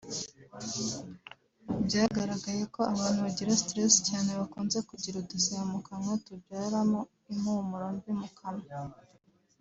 Byagaragaye 1.85 2.63
ko 2.73 2.79
abantu 2.93 3.19
bagira 3.25 3.59
stress 3.63 3.93
cyane 4.09 4.29
bakunze 4.39 4.77
kugira 4.89 5.15
udusebe 5.19 5.63
mu 5.71 5.79
kanwa 5.87 6.13
tubyara 6.25 6.79
impumuro 7.31 7.85
mbi 7.95 8.11
mu 8.19 8.27
kanwa 8.37 8.73